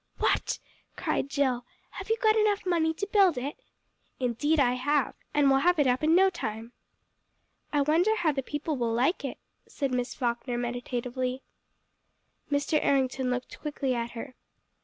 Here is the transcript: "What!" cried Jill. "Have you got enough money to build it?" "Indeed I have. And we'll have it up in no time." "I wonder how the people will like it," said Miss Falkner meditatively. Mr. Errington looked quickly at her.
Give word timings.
"What!" 0.17 0.57
cried 0.97 1.29
Jill. 1.29 1.63
"Have 1.91 2.09
you 2.09 2.17
got 2.23 2.35
enough 2.35 2.65
money 2.65 2.91
to 2.91 3.05
build 3.13 3.37
it?" 3.37 3.57
"Indeed 4.19 4.59
I 4.59 4.73
have. 4.73 5.13
And 5.31 5.47
we'll 5.47 5.59
have 5.59 5.77
it 5.77 5.85
up 5.85 6.01
in 6.03 6.15
no 6.15 6.31
time." 6.31 6.71
"I 7.71 7.81
wonder 7.83 8.15
how 8.15 8.31
the 8.31 8.41
people 8.41 8.75
will 8.75 8.93
like 8.93 9.23
it," 9.23 9.37
said 9.67 9.91
Miss 9.93 10.15
Falkner 10.15 10.57
meditatively. 10.57 11.43
Mr. 12.51 12.79
Errington 12.81 13.29
looked 13.29 13.59
quickly 13.59 13.93
at 13.93 14.13
her. 14.13 14.33